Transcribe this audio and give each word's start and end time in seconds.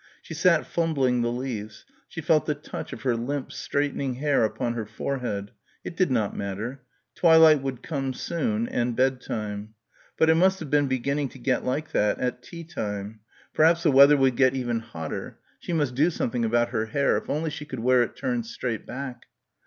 She 0.19 0.33
sat 0.33 0.65
fumbling 0.65 1.21
the 1.21 1.31
leaves. 1.31 1.85
She 2.07 2.21
felt 2.21 2.47
the 2.47 2.55
touch 2.55 2.91
of 2.91 3.03
her 3.03 3.15
limp 3.15 3.51
straightening 3.51 4.15
hair 4.15 4.43
upon 4.43 4.73
her 4.73 4.87
forehead. 4.87 5.51
It 5.83 5.95
did 5.95 6.09
not 6.09 6.35
matter. 6.35 6.81
Twilight 7.13 7.61
would 7.61 7.85
soon 8.15 8.65
come, 8.65 8.67
and 8.71 8.95
bed 8.95 9.21
time. 9.21 9.75
But 10.17 10.31
it 10.31 10.33
must 10.33 10.59
have 10.59 10.71
been 10.71 10.87
beginning 10.87 11.29
to 11.29 11.37
get 11.37 11.63
like 11.63 11.91
that 11.91 12.17
at 12.17 12.41
tea 12.41 12.63
time. 12.63 13.19
Perhaps 13.53 13.83
the 13.83 13.91
weather 13.91 14.17
would 14.17 14.35
get 14.35 14.55
even 14.55 14.79
hotter. 14.79 15.37
She 15.59 15.71
must 15.71 15.93
do 15.93 16.09
something 16.09 16.43
about 16.43 16.69
her 16.69 16.87
hair... 16.87 17.15
if 17.17 17.29
only 17.29 17.51
she 17.51 17.65
could 17.65 17.81
wear 17.81 18.01
it 18.01 18.15
turned 18.15 18.47
straight 18.47 18.87
back. 18.87 19.27